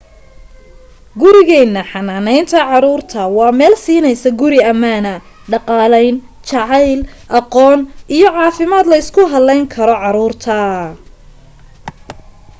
gurigeyna 1.23 1.81
xanaaneynta 1.89 2.59
caruurta 2.69 3.21
waa 3.37 3.51
meel 3.59 3.73
siineysa 3.83 4.29
guri 4.39 4.59
amaana 4.71 5.13
dhaqaaleyn 5.51 6.15
jaceyl 6.49 7.01
aqoon 7.39 7.79
iyo 8.15 8.29
caafimaad 8.37 8.85
leysku 8.93 9.21
haleyn 9.31 9.65
kara 9.75 9.95
caruurta 10.03 10.57